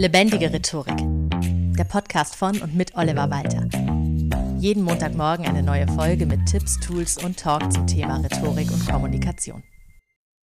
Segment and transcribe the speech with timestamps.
[0.00, 0.96] Lebendige Rhetorik.
[1.76, 3.68] Der Podcast von und mit Oliver Walter.
[4.58, 9.62] Jeden Montagmorgen eine neue Folge mit Tipps, Tools und Talk zum Thema Rhetorik und Kommunikation.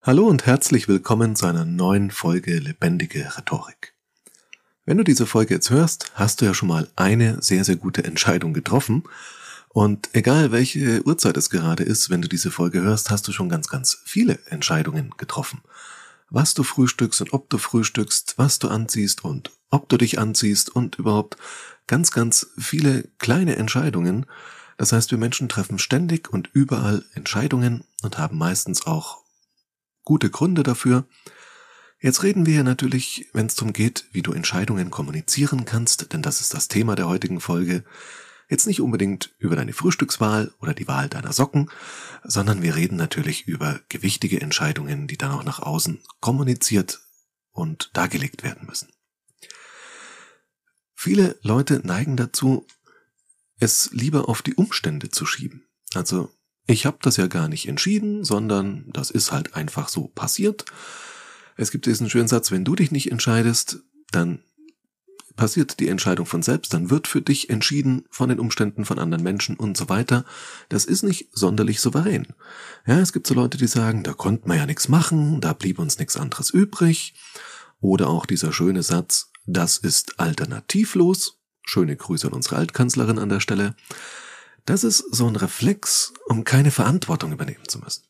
[0.03, 3.95] Hallo und herzlich willkommen zu einer neuen Folge Lebendige Rhetorik.
[4.85, 8.03] Wenn du diese Folge jetzt hörst, hast du ja schon mal eine sehr, sehr gute
[8.03, 9.05] Entscheidung getroffen.
[9.69, 13.49] Und egal welche Uhrzeit es gerade ist, wenn du diese Folge hörst, hast du schon
[13.49, 15.63] ganz, ganz viele Entscheidungen getroffen
[16.29, 20.69] was du frühstückst und ob du frühstückst, was du anziehst und ob du dich anziehst
[20.75, 21.37] und überhaupt
[21.87, 24.25] ganz, ganz viele kleine Entscheidungen.
[24.77, 29.23] Das heißt, wir Menschen treffen ständig und überall Entscheidungen und haben meistens auch
[30.03, 31.05] gute Gründe dafür.
[31.99, 36.41] Jetzt reden wir natürlich, wenn es darum geht, wie du Entscheidungen kommunizieren kannst, denn das
[36.41, 37.83] ist das Thema der heutigen Folge,
[38.49, 41.69] Jetzt nicht unbedingt über deine Frühstückswahl oder die Wahl deiner Socken,
[42.23, 47.01] sondern wir reden natürlich über gewichtige Entscheidungen, die dann auch nach außen kommuniziert
[47.51, 48.89] und dargelegt werden müssen.
[50.93, 52.65] Viele Leute neigen dazu,
[53.59, 55.67] es lieber auf die Umstände zu schieben.
[55.93, 56.31] Also
[56.65, 60.65] ich habe das ja gar nicht entschieden, sondern das ist halt einfach so passiert.
[61.55, 63.79] Es gibt diesen schönen Satz, wenn du dich nicht entscheidest,
[64.11, 64.43] dann
[65.37, 69.23] passiert die Entscheidung von selbst, dann wird für dich entschieden von den Umständen von anderen
[69.23, 70.25] Menschen und so weiter.
[70.67, 72.27] Das ist nicht sonderlich souverän.
[72.85, 75.79] Ja, es gibt so Leute, die sagen, da konnten wir ja nichts machen, da blieb
[75.79, 77.13] uns nichts anderes übrig.
[77.79, 81.39] Oder auch dieser schöne Satz, das ist alternativlos.
[81.63, 83.75] Schöne Grüße an unsere Altkanzlerin an der Stelle.
[84.65, 88.03] Das ist so ein Reflex, um keine Verantwortung übernehmen zu müssen.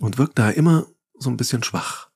[0.00, 0.86] Und wirkt da immer
[1.18, 2.11] so ein bisschen schwach.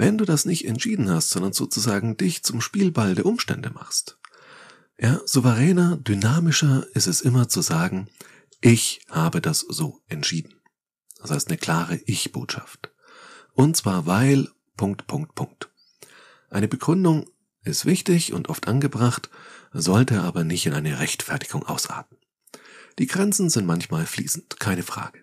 [0.00, 4.18] Wenn du das nicht entschieden hast, sondern sozusagen dich zum Spielball der Umstände machst,
[4.98, 8.08] ja, souveräner, dynamischer ist es immer zu sagen,
[8.62, 10.54] ich habe das so entschieden.
[11.20, 12.94] Das heißt eine klare Ich-Botschaft.
[13.52, 15.68] Und zwar weil, Punkt, Punkt, Punkt.
[16.48, 17.28] Eine Begründung
[17.62, 19.28] ist wichtig und oft angebracht,
[19.70, 22.16] sollte aber nicht in eine Rechtfertigung ausarten.
[22.98, 25.22] Die Grenzen sind manchmal fließend, keine Frage.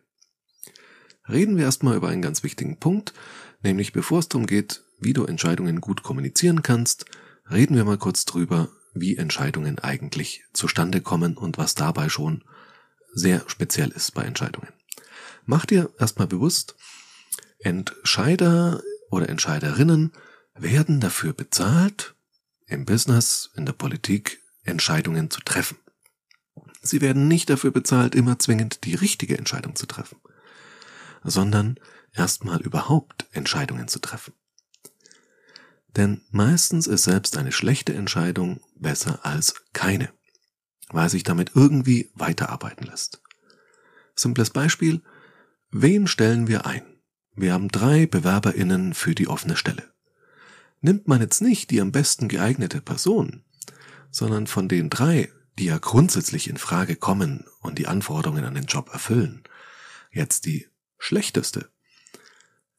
[1.28, 3.14] Reden wir erstmal über einen ganz wichtigen Punkt,
[3.62, 7.06] Nämlich bevor es darum geht, wie du Entscheidungen gut kommunizieren kannst,
[7.50, 12.44] reden wir mal kurz drüber, wie Entscheidungen eigentlich zustande kommen und was dabei schon
[13.14, 14.70] sehr speziell ist bei Entscheidungen.
[15.46, 16.76] Mach dir erstmal bewusst,
[17.60, 20.12] Entscheider oder Entscheiderinnen
[20.54, 22.16] werden dafür bezahlt,
[22.68, 25.78] im Business, in der Politik Entscheidungen zu treffen.
[26.82, 30.18] Sie werden nicht dafür bezahlt, immer zwingend die richtige Entscheidung zu treffen,
[31.24, 31.80] sondern
[32.18, 34.34] erstmal überhaupt Entscheidungen zu treffen.
[35.96, 40.12] Denn meistens ist selbst eine schlechte Entscheidung besser als keine,
[40.90, 43.22] weil sich damit irgendwie weiterarbeiten lässt.
[44.16, 45.02] Simples Beispiel,
[45.72, 46.84] wen stellen wir ein?
[47.36, 49.84] Wir haben drei Bewerberinnen für die offene Stelle.
[50.82, 53.44] Nimmt man jetzt nicht die am besten geeignete Person,
[54.12, 58.66] sondern von den drei, die ja grundsätzlich in Frage kommen und die Anforderungen an den
[58.66, 59.44] Job erfüllen,
[60.12, 60.68] jetzt die
[60.98, 61.70] schlechteste,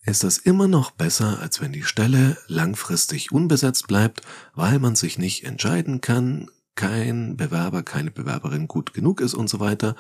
[0.09, 4.23] ist das immer noch besser, als wenn die Stelle langfristig unbesetzt bleibt,
[4.55, 9.61] weil man sich nicht entscheiden kann, kein Bewerber, keine Bewerberin gut genug ist und so
[9.61, 9.97] weiter,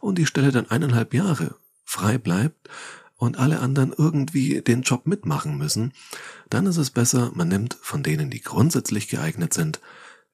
[0.00, 2.68] und die Stelle dann eineinhalb Jahre frei bleibt
[3.16, 5.92] und alle anderen irgendwie den Job mitmachen müssen,
[6.50, 9.80] dann ist es besser, man nimmt von denen, die grundsätzlich geeignet sind,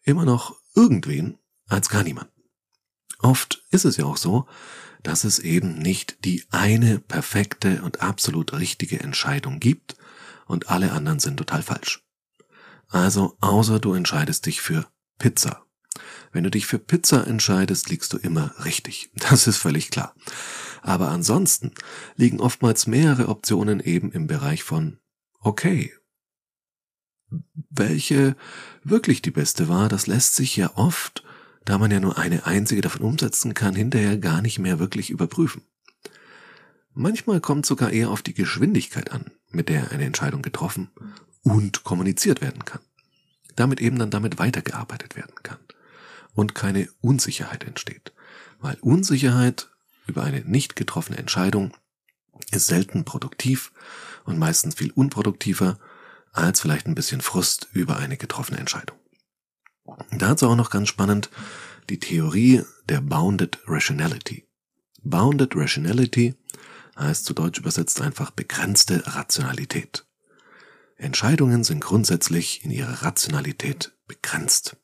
[0.02, 1.38] immer noch irgendwen
[1.68, 2.32] als gar niemanden.
[3.20, 4.46] Oft ist es ja auch so,
[5.02, 9.96] dass es eben nicht die eine perfekte und absolut richtige Entscheidung gibt
[10.46, 12.04] und alle anderen sind total falsch.
[12.88, 14.86] Also außer du entscheidest dich für
[15.18, 15.64] Pizza.
[16.32, 19.10] Wenn du dich für Pizza entscheidest, liegst du immer richtig.
[19.30, 20.14] Das ist völlig klar.
[20.82, 21.72] Aber ansonsten
[22.16, 24.98] liegen oftmals mehrere Optionen eben im Bereich von
[25.40, 25.92] okay.
[27.70, 28.36] Welche
[28.82, 31.24] wirklich die beste war, das lässt sich ja oft
[31.64, 35.62] da man ja nur eine einzige davon umsetzen kann, hinterher gar nicht mehr wirklich überprüfen.
[36.94, 40.90] Manchmal kommt sogar eher auf die Geschwindigkeit an, mit der eine Entscheidung getroffen
[41.42, 42.80] und kommuniziert werden kann.
[43.56, 45.58] Damit eben dann damit weitergearbeitet werden kann
[46.34, 48.12] und keine Unsicherheit entsteht.
[48.60, 49.70] Weil Unsicherheit
[50.06, 51.74] über eine nicht getroffene Entscheidung
[52.50, 53.72] ist selten produktiv
[54.24, 55.78] und meistens viel unproduktiver
[56.32, 58.96] als vielleicht ein bisschen Frust über eine getroffene Entscheidung.
[60.10, 61.30] Dazu auch noch ganz spannend
[61.90, 64.46] die Theorie der Bounded Rationality.
[65.02, 66.34] Bounded Rationality
[66.96, 70.06] heißt zu Deutsch übersetzt einfach begrenzte Rationalität.
[70.96, 74.76] Entscheidungen sind grundsätzlich in ihrer Rationalität begrenzt.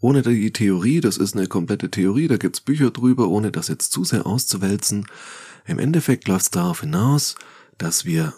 [0.00, 3.92] Ohne die Theorie, das ist eine komplette Theorie, da gibt's Bücher drüber, ohne das jetzt
[3.92, 5.06] zu sehr auszuwälzen.
[5.64, 7.34] Im Endeffekt läuft es darauf hinaus,
[7.78, 8.34] dass wir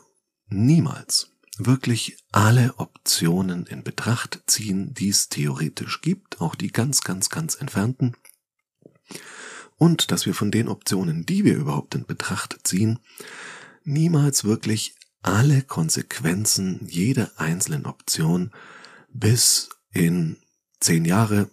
[0.48, 1.29] niemals
[1.66, 7.54] wirklich alle Optionen in Betracht ziehen, die es theoretisch gibt, auch die ganz, ganz, ganz
[7.54, 8.16] entfernten.
[9.76, 12.98] Und dass wir von den Optionen, die wir überhaupt in Betracht ziehen,
[13.84, 18.50] niemals wirklich alle Konsequenzen jeder einzelnen Option
[19.12, 20.36] bis in
[20.80, 21.50] zehn Jahre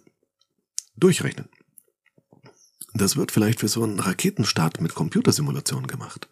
[0.96, 1.48] durchrechnen.
[2.94, 6.28] Das wird vielleicht für so einen Raketenstart mit Computersimulation gemacht.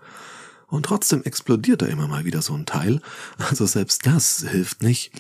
[0.66, 3.00] Und trotzdem explodiert da immer mal wieder so ein Teil.
[3.38, 5.12] Also selbst das hilft nicht.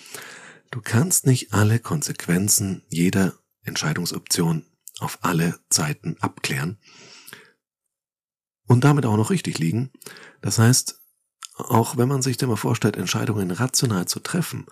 [0.70, 4.64] Du kannst nicht alle Konsequenzen jeder Entscheidungsoption
[4.98, 6.78] auf alle Zeiten abklären
[8.66, 9.90] und damit auch noch richtig liegen.
[10.40, 11.00] Das heißt,
[11.56, 14.66] auch wenn man sich immer vorstellt, Entscheidungen rational zu treffen,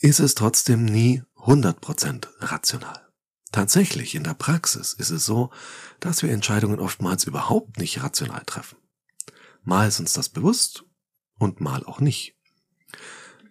[0.00, 3.08] ist es trotzdem nie 100% rational.
[3.52, 5.50] Tatsächlich, in der Praxis ist es so,
[6.00, 8.76] dass wir Entscheidungen oftmals überhaupt nicht rational treffen.
[9.66, 10.84] Mal ist uns das bewusst
[11.38, 12.36] und mal auch nicht.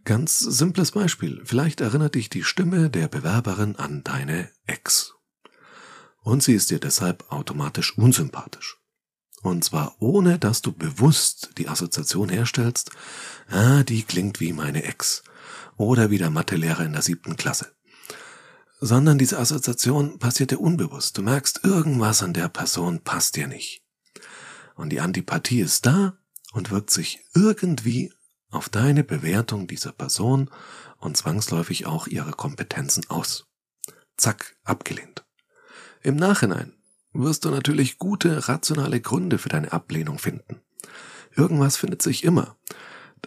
[0.05, 1.41] Ganz simples Beispiel.
[1.43, 5.13] Vielleicht erinnert dich die Stimme der Bewerberin an deine Ex.
[6.21, 8.77] Und sie ist dir deshalb automatisch unsympathisch.
[9.41, 12.91] Und zwar ohne, dass du bewusst die Assoziation herstellst,
[13.49, 15.21] ah, die klingt wie meine Ex.
[15.75, 17.75] Oder wie der Mathelehrer in der siebten Klasse.
[18.79, 21.17] Sondern diese Assoziation passiert dir unbewusst.
[21.17, 23.84] Du merkst, irgendwas an der Person passt dir nicht.
[24.75, 26.17] Und die Antipathie ist da
[26.53, 28.13] und wirkt sich irgendwie
[28.49, 30.49] auf deine Bewertung dieser Person
[30.97, 33.47] und zwangsläufig auch ihre Kompetenzen aus.
[34.17, 35.25] Zack, abgelehnt.
[36.01, 36.73] Im Nachhinein
[37.13, 40.61] wirst du natürlich gute, rationale Gründe für deine Ablehnung finden.
[41.35, 42.55] Irgendwas findet sich immer,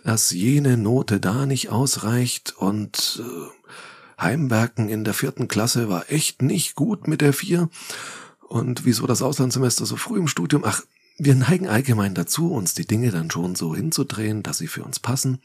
[0.05, 6.43] dass jene Note da nicht ausreicht und äh, Heimwerken in der vierten Klasse war echt
[6.43, 7.69] nicht gut mit der vier
[8.41, 10.83] und wieso das Auslandssemester so früh im Studium, ach,
[11.19, 15.01] wir neigen allgemein dazu, uns die Dinge dann schon so hinzudrehen, dass sie für uns
[15.01, 15.43] passen,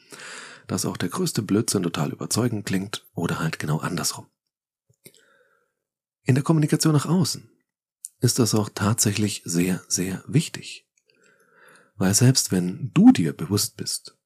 [0.68, 4.28] dass auch der größte Blödsinn total überzeugend klingt oder halt genau andersrum.
[6.24, 7.50] In der Kommunikation nach außen
[8.22, 10.88] ist das auch tatsächlich sehr, sehr wichtig.
[11.96, 14.18] Weil selbst wenn du dir bewusst bist,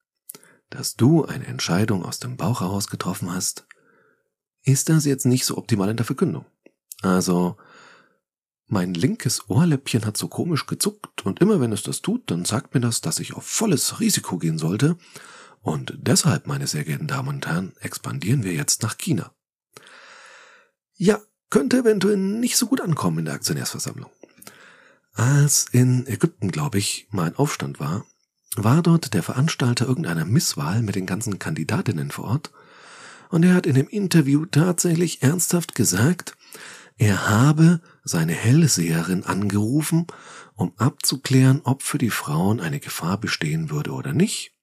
[0.70, 3.66] dass du eine Entscheidung aus dem Bauch heraus getroffen hast,
[4.64, 6.46] ist das jetzt nicht so optimal in der Verkündung.
[7.02, 7.58] Also,
[8.68, 12.74] mein linkes Ohrläppchen hat so komisch gezuckt und immer wenn es das tut, dann sagt
[12.74, 14.98] mir das, dass ich auf volles Risiko gehen sollte.
[15.62, 19.32] Und deshalb, meine sehr geehrten Damen und Herren, expandieren wir jetzt nach China.
[20.96, 21.20] Ja,
[21.50, 24.10] könnte eventuell nicht so gut ankommen in der Aktionärsversammlung.
[25.14, 28.06] Als in Ägypten, glaube ich, mal ein Aufstand war,
[28.56, 32.52] war dort der Veranstalter irgendeiner Misswahl mit den ganzen Kandidatinnen vor Ort,
[33.30, 36.38] und er hat in dem Interview tatsächlich ernsthaft gesagt,
[36.98, 40.08] er habe seine Hellseherin angerufen,
[40.56, 44.54] um abzuklären, ob für die Frauen eine Gefahr bestehen würde oder nicht.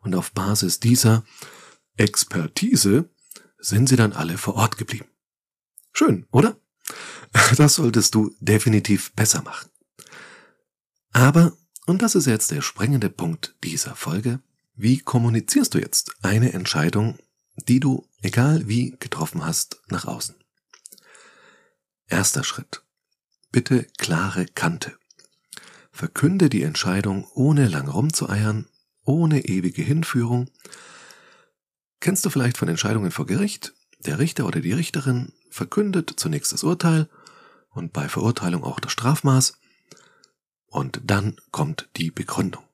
[0.00, 1.24] Und auf Basis dieser
[1.96, 3.10] Expertise
[3.58, 5.08] sind sie dann alle vor Ort geblieben.
[5.92, 6.56] Schön, oder?
[7.56, 9.68] Das solltest du definitiv besser machen.
[11.12, 11.52] Aber,
[11.86, 14.40] und das ist jetzt der springende Punkt dieser Folge,
[14.74, 17.18] wie kommunizierst du jetzt eine Entscheidung,
[17.66, 20.36] die du, egal wie, getroffen hast, nach außen?
[22.08, 22.82] Erster Schritt.
[23.52, 24.96] Bitte klare Kante.
[25.92, 28.66] Verkünde die Entscheidung ohne lang rumzueiern,
[29.04, 30.50] ohne ewige Hinführung.
[32.00, 33.74] Kennst du vielleicht von Entscheidungen vor Gericht?
[33.98, 37.10] Der Richter oder die Richterin verkündet zunächst das Urteil
[37.70, 39.58] und bei Verurteilung auch das Strafmaß
[40.66, 42.64] und dann kommt die Begründung.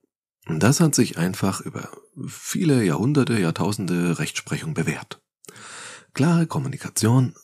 [0.47, 1.89] Und das hat sich einfach über
[2.27, 5.21] viele Jahrhunderte, Jahrtausende Rechtsprechung bewährt.
[6.13, 7.35] Klare Kommunikation,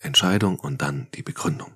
[0.00, 1.72] Entscheidung und dann die Begründung.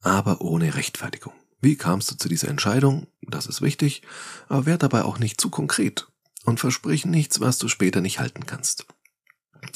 [0.00, 1.34] Aber ohne Rechtfertigung.
[1.60, 3.06] Wie kamst du zu dieser Entscheidung?
[3.20, 4.02] Das ist wichtig,
[4.48, 6.08] aber werd dabei auch nicht zu konkret
[6.44, 8.86] und versprich nichts, was du später nicht halten kannst.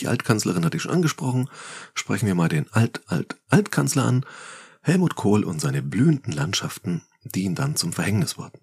[0.00, 1.48] Die Altkanzlerin hatte ich schon angesprochen.
[1.94, 4.26] Sprechen wir mal den Alt-Alt-Altkanzler an.
[4.82, 8.60] Helmut Kohl und seine blühenden Landschaften, die ihm dann zum Verhängnis wurden.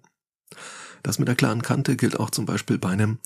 [1.02, 3.18] Das mit der klaren Kante gilt auch zum Beispiel bei einem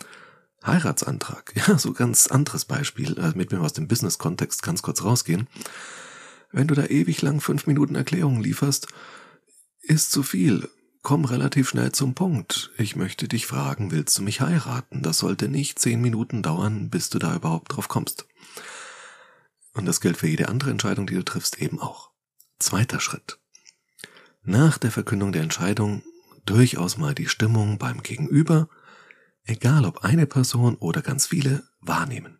[0.65, 1.53] Heiratsantrag.
[1.67, 5.49] Ja, so ganz anderes Beispiel, damit wir aus dem Business-Kontext ganz kurz rausgehen.
[6.51, 8.89] Wenn du da ewig lang fünf Minuten Erklärungen lieferst,
[9.83, 10.69] ist zu viel.
[11.03, 12.71] Komm relativ schnell zum Punkt.
[12.77, 15.03] Ich möchte dich fragen, willst du mich heiraten?
[15.03, 18.27] Das sollte nicht zehn Minuten dauern, bis du da überhaupt drauf kommst.
[19.75, 22.11] Und das gilt für jede andere Entscheidung, die du triffst, eben auch.
[22.59, 23.39] Zweiter Schritt.
[24.43, 26.03] Nach der Verkündung der Entscheidung
[26.47, 28.69] durchaus mal die Stimmung beim Gegenüber
[29.49, 32.39] egal ob eine Person oder ganz viele, wahrnehmen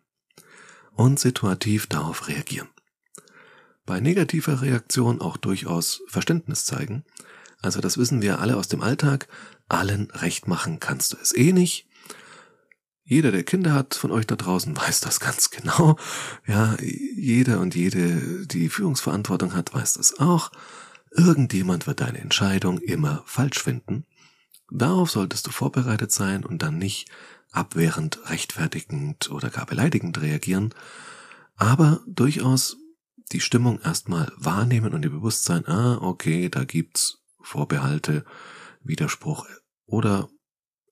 [0.93, 2.69] und situativ darauf reagieren.
[3.85, 7.03] Bei negativer Reaktion auch durchaus Verständnis zeigen,
[7.61, 9.27] also das wissen wir alle aus dem Alltag,
[9.67, 11.87] allen recht machen kannst du es eh nicht.
[13.03, 15.97] Jeder, der Kinder hat von euch da draußen, weiß das ganz genau.
[16.47, 20.51] Ja, jeder und jede, die Führungsverantwortung hat, weiß das auch.
[21.11, 24.05] Irgendjemand wird deine Entscheidung immer falsch finden.
[24.71, 27.09] Darauf solltest du vorbereitet sein und dann nicht
[27.51, 30.73] abwehrend, rechtfertigend oder gar beleidigend reagieren,
[31.55, 32.77] aber durchaus
[33.31, 38.25] die Stimmung erstmal wahrnehmen und ihr Bewusstsein, ah, okay, da gibt's Vorbehalte,
[38.81, 39.45] Widerspruch
[39.85, 40.29] oder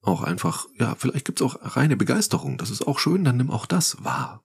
[0.02, 3.66] auch einfach, ja, vielleicht gibt's auch reine Begeisterung, das ist auch schön, dann nimm auch
[3.66, 4.44] das wahr.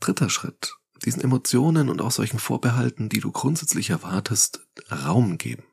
[0.00, 5.64] Dritter Schritt, diesen Emotionen und auch solchen Vorbehalten, die du grundsätzlich erwartest, Raum geben.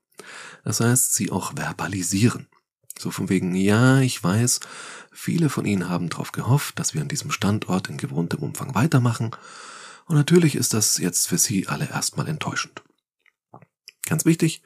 [0.63, 2.47] Das heißt, sie auch verbalisieren.
[2.97, 4.61] So von wegen, ja, ich weiß,
[5.11, 9.31] viele von Ihnen haben darauf gehofft, dass wir an diesem Standort in gewohntem Umfang weitermachen.
[10.05, 12.83] Und natürlich ist das jetzt für Sie alle erstmal enttäuschend.
[14.05, 14.61] Ganz wichtig,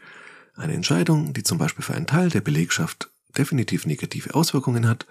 [0.55, 5.07] eine Entscheidung, die zum Beispiel für einen Teil der Belegschaft definitiv negative Auswirkungen hat,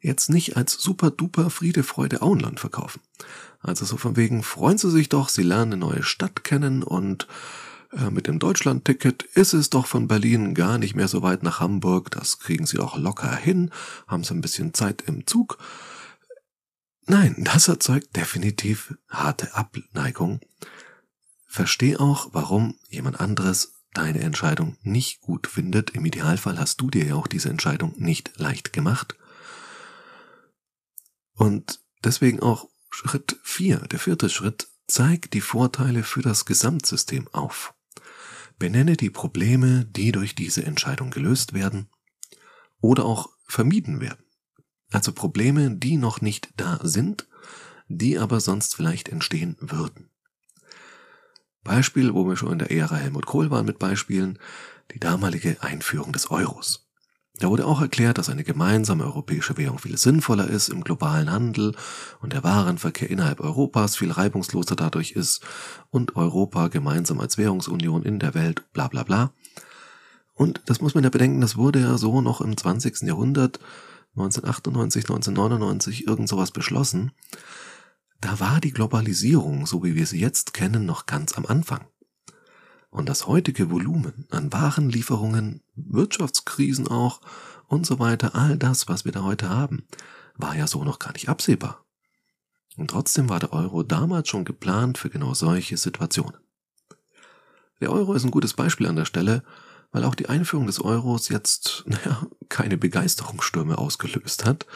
[0.00, 3.00] jetzt nicht als super duper Friede, Freude, Auenland verkaufen.
[3.60, 7.28] Also so von wegen, freuen Sie sich doch, Sie lernen eine neue Stadt kennen und
[8.10, 12.10] mit dem Deutschland-Ticket ist es doch von Berlin gar nicht mehr so weit nach Hamburg.
[12.10, 13.70] Das kriegen Sie auch locker hin.
[14.06, 15.58] Haben Sie ein bisschen Zeit im Zug.
[17.06, 20.40] Nein, das erzeugt definitiv harte Abneigung.
[21.46, 25.90] Versteh auch, warum jemand anderes deine Entscheidung nicht gut findet.
[25.90, 29.16] Im Idealfall hast du dir ja auch diese Entscheidung nicht leicht gemacht.
[31.34, 37.74] Und deswegen auch Schritt vier, der vierte Schritt, zeig die Vorteile für das Gesamtsystem auf.
[38.62, 41.88] Benenne die Probleme, die durch diese Entscheidung gelöst werden
[42.80, 44.24] oder auch vermieden werden.
[44.92, 47.26] Also Probleme, die noch nicht da sind,
[47.88, 50.10] die aber sonst vielleicht entstehen würden.
[51.64, 54.38] Beispiel, wo wir schon in der Ära Helmut Kohl waren mit Beispielen,
[54.94, 56.88] die damalige Einführung des Euros.
[57.38, 61.74] Da wurde auch erklärt, dass eine gemeinsame europäische Währung viel sinnvoller ist im globalen Handel
[62.20, 65.42] und der Warenverkehr innerhalb Europas viel reibungsloser dadurch ist
[65.90, 69.32] und Europa gemeinsam als Währungsunion in der Welt bla bla bla.
[70.34, 73.02] Und das muss man ja bedenken, das wurde ja so noch im 20.
[73.02, 73.60] Jahrhundert,
[74.14, 77.12] 1998, 1999, irgend sowas beschlossen.
[78.20, 81.86] Da war die Globalisierung, so wie wir sie jetzt kennen, noch ganz am Anfang.
[82.92, 87.22] Und das heutige Volumen an Warenlieferungen, Wirtschaftskrisen auch
[87.66, 89.86] und so weiter, all das, was wir da heute haben,
[90.36, 91.86] war ja so noch gar nicht absehbar.
[92.76, 96.36] Und trotzdem war der Euro damals schon geplant für genau solche Situationen.
[97.80, 99.42] Der Euro ist ein gutes Beispiel an der Stelle,
[99.90, 104.66] weil auch die Einführung des Euros jetzt, naja, keine Begeisterungsstürme ausgelöst hat.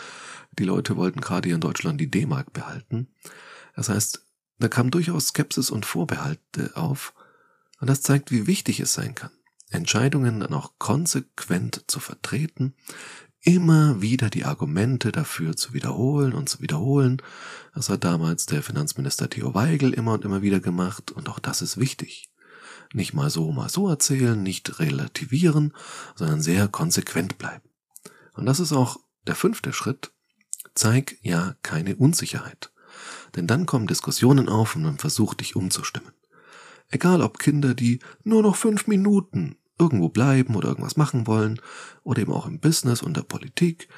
[0.58, 3.08] Die Leute wollten gerade hier in Deutschland die D-Mark behalten.
[3.74, 4.24] Das heißt,
[4.58, 7.12] da kam durchaus Skepsis und Vorbehalte auf,
[7.80, 9.30] und das zeigt, wie wichtig es sein kann,
[9.70, 12.74] Entscheidungen dann auch konsequent zu vertreten,
[13.40, 17.22] immer wieder die Argumente dafür zu wiederholen und zu wiederholen.
[17.74, 21.62] Das hat damals der Finanzminister Theo Weigel immer und immer wieder gemacht und auch das
[21.62, 22.28] ist wichtig.
[22.92, 25.72] Nicht mal so, mal so erzählen, nicht relativieren,
[26.14, 27.68] sondern sehr konsequent bleiben.
[28.32, 30.12] Und das ist auch der fünfte Schritt.
[30.74, 32.72] Zeig ja keine Unsicherheit.
[33.34, 36.12] Denn dann kommen Diskussionen auf und man versucht dich umzustimmen.
[36.88, 41.60] Egal ob Kinder, die nur noch fünf Minuten irgendwo bleiben oder irgendwas machen wollen,
[42.02, 43.88] oder eben auch im Business und der Politik.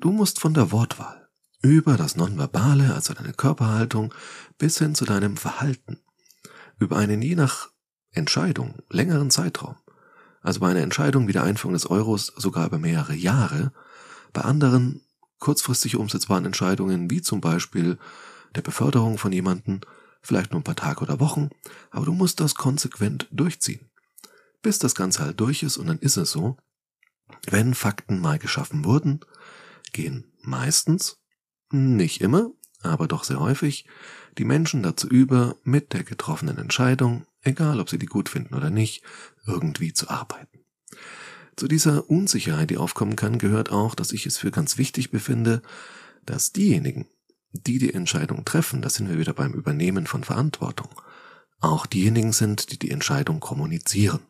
[0.00, 1.28] Du musst von der Wortwahl
[1.60, 4.12] über das Nonverbale, also deine Körperhaltung,
[4.58, 5.98] bis hin zu deinem Verhalten,
[6.78, 7.70] über einen je nach
[8.12, 9.76] Entscheidung längeren Zeitraum,
[10.42, 13.72] also bei einer Entscheidung wie der Einführung des Euros sogar über mehrere Jahre,
[14.32, 15.00] bei anderen
[15.38, 17.98] kurzfristig umsetzbaren Entscheidungen wie zum Beispiel
[18.54, 19.80] der Beförderung von jemanden
[20.24, 21.50] vielleicht nur ein paar Tage oder Wochen,
[21.90, 23.88] aber du musst das konsequent durchziehen.
[24.62, 26.56] Bis das Ganze halt durch ist und dann ist es so,
[27.46, 29.20] wenn Fakten mal geschaffen wurden,
[29.92, 31.18] gehen meistens,
[31.70, 32.50] nicht immer,
[32.82, 33.86] aber doch sehr häufig,
[34.38, 38.70] die Menschen dazu über, mit der getroffenen Entscheidung, egal ob sie die gut finden oder
[38.70, 39.02] nicht,
[39.46, 40.60] irgendwie zu arbeiten.
[41.56, 45.62] Zu dieser Unsicherheit, die aufkommen kann, gehört auch, dass ich es für ganz wichtig befinde,
[46.26, 47.06] dass diejenigen,
[47.54, 50.90] die die Entscheidung treffen, da sind wir wieder beim Übernehmen von Verantwortung,
[51.60, 54.20] auch diejenigen sind, die die Entscheidung kommunizieren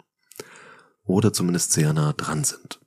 [1.05, 2.81] oder zumindest sehr nah dran sind.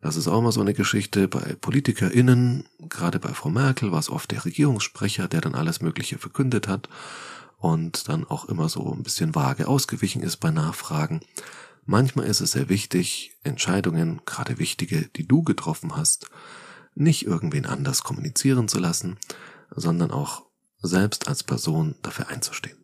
[0.00, 4.10] Das ist auch mal so eine Geschichte bei PolitikerInnen, gerade bei Frau Merkel war es
[4.10, 6.88] oft der Regierungssprecher, der dann alles Mögliche verkündet hat
[7.58, 11.20] und dann auch immer so ein bisschen vage ausgewichen ist bei Nachfragen.
[11.86, 16.30] Manchmal ist es sehr wichtig, Entscheidungen, gerade wichtige, die du getroffen hast,
[16.94, 19.16] nicht irgendwen anders kommunizieren zu lassen,
[19.74, 20.46] sondern auch
[20.82, 22.78] selbst als Person dafür einzustehen.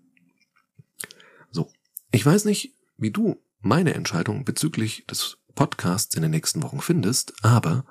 [1.51, 1.71] So,
[2.11, 7.33] ich weiß nicht, wie du meine Entscheidung bezüglich des Podcasts in den nächsten Wochen findest,
[7.45, 7.85] aber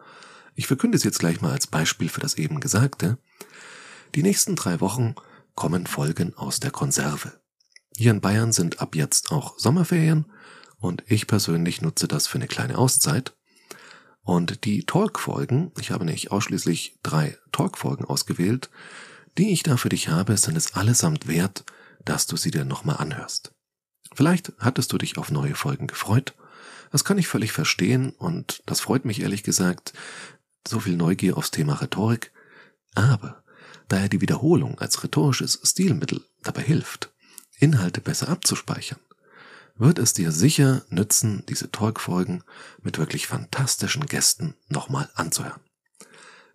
[0.56, 3.18] Ich verkünde es jetzt gleich mal als Beispiel für das eben Gesagte.
[4.16, 5.16] Die nächsten drei Wochen
[5.56, 7.42] kommen Folgen aus der Konserve.
[7.96, 10.26] Hier in Bayern sind ab jetzt auch Sommerferien
[10.78, 13.36] und ich persönlich nutze das für eine kleine Auszeit.
[14.32, 18.70] Und die Talk-Folgen, ich habe nicht ausschließlich drei Talk-Folgen ausgewählt,
[19.38, 21.66] die ich da für dich habe, sind es allesamt wert,
[22.06, 23.52] dass du sie dir nochmal anhörst.
[24.16, 26.34] Vielleicht hattest du dich auf neue Folgen gefreut.
[26.94, 29.92] Das kann ich völlig verstehen und das freut mich ehrlich gesagt,
[30.66, 32.32] so viel Neugier aufs Thema Rhetorik.
[32.96, 33.44] Aber
[33.90, 37.12] da er die Wiederholung als rhetorisches Stilmittel dabei hilft,
[37.60, 39.02] Inhalte besser abzuspeichern,
[39.82, 42.44] wird es dir sicher nützen, diese Talk-Folgen
[42.84, 45.60] mit wirklich fantastischen Gästen nochmal anzuhören.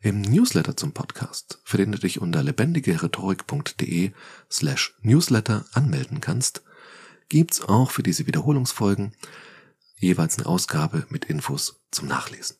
[0.00, 4.12] Im Newsletter zum Podcast, für den du dich unter lebendigerhetorik.de
[4.48, 6.62] slash newsletter anmelden kannst,
[7.28, 9.12] gibt's auch für diese Wiederholungsfolgen
[9.98, 12.58] jeweils eine Ausgabe mit Infos zum Nachlesen.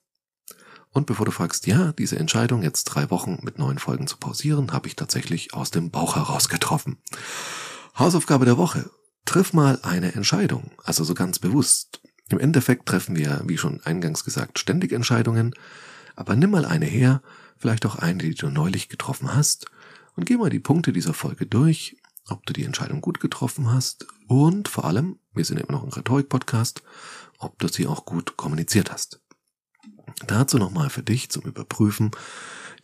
[0.91, 4.73] Und bevor du fragst, ja, diese Entscheidung, jetzt drei Wochen mit neuen Folgen zu pausieren,
[4.73, 6.99] habe ich tatsächlich aus dem Bauch heraus getroffen.
[7.97, 8.91] Hausaufgabe der Woche.
[9.27, 12.01] Triff mal eine Entscheidung, also so ganz bewusst.
[12.29, 15.55] Im Endeffekt treffen wir, wie schon eingangs gesagt, ständig Entscheidungen,
[16.15, 17.23] aber nimm mal eine her,
[17.59, 19.67] vielleicht auch eine, die du neulich getroffen hast,
[20.15, 21.97] und geh mal die Punkte dieser Folge durch,
[22.29, 25.93] ob du die Entscheidung gut getroffen hast und vor allem, wir sind immer noch ein
[25.93, 26.83] Rhetorik-Podcast,
[27.39, 29.21] ob du sie auch gut kommuniziert hast.
[30.27, 32.13] Dazu nochmal für dich zum Überprüfen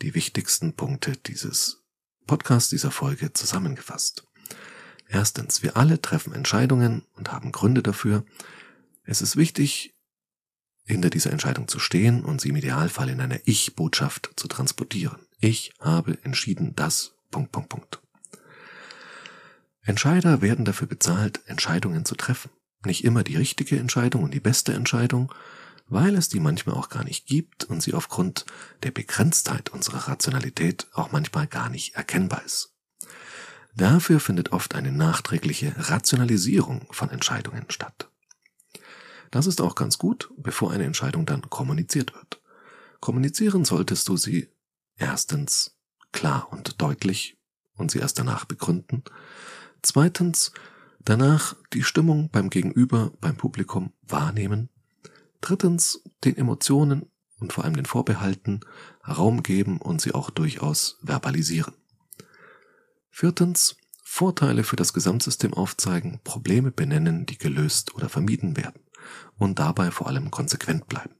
[0.02, 1.82] die wichtigsten Punkte dieses
[2.26, 4.24] Podcasts, dieser Folge zusammengefasst.
[5.12, 8.24] Erstens, wir alle treffen Entscheidungen und haben Gründe dafür.
[9.04, 9.92] Es ist wichtig,
[10.86, 15.18] hinter dieser Entscheidung zu stehen und sie im Idealfall in einer Ich-Botschaft zu transportieren.
[15.38, 18.00] Ich habe entschieden das, Punkt, Punkt, Punkt.
[19.82, 22.50] Entscheider werden dafür bezahlt, Entscheidungen zu treffen.
[22.86, 25.30] Nicht immer die richtige Entscheidung und die beste Entscheidung,
[25.88, 28.46] weil es die manchmal auch gar nicht gibt und sie aufgrund
[28.82, 32.71] der Begrenztheit unserer Rationalität auch manchmal gar nicht erkennbar ist.
[33.74, 38.10] Dafür findet oft eine nachträgliche Rationalisierung von Entscheidungen statt.
[39.30, 42.42] Das ist auch ganz gut, bevor eine Entscheidung dann kommuniziert wird.
[43.00, 44.48] Kommunizieren solltest du sie
[44.96, 45.76] erstens
[46.12, 47.38] klar und deutlich
[47.74, 49.02] und sie erst danach begründen.
[49.80, 50.52] Zweitens
[51.00, 54.68] danach die Stimmung beim Gegenüber, beim Publikum wahrnehmen
[55.42, 58.60] Drittens den Emotionen und vor allem den Vorbehalten
[59.06, 61.74] Raum geben und sie auch durchaus verbalisieren.
[63.14, 68.80] Viertens Vorteile für das Gesamtsystem aufzeigen, Probleme benennen, die gelöst oder vermieden werden
[69.38, 71.14] und dabei vor allem konsequent bleiben.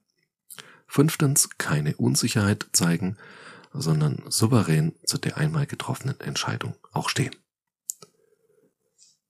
[0.87, 3.17] Fünftens keine Unsicherheit zeigen,
[3.73, 7.35] sondern souverän zu der einmal getroffenen Entscheidung auch stehen.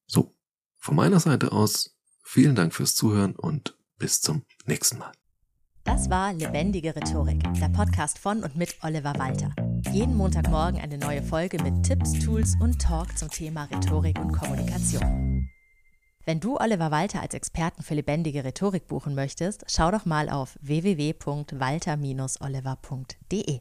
[0.07, 0.35] So,
[0.79, 5.13] von meiner Seite aus vielen Dank fürs Zuhören und bis zum nächsten Mal.
[5.85, 9.53] Das war Lebendige Rhetorik, der Podcast von und mit Oliver Walter.
[9.91, 15.51] Jeden Montagmorgen eine neue Folge mit Tipps, Tools und Talk zum Thema Rhetorik und Kommunikation.
[16.25, 20.57] Wenn du Oliver Walter als Experten für lebendige Rhetorik buchen möchtest, schau doch mal auf
[20.61, 23.61] www.walter-oliver.de.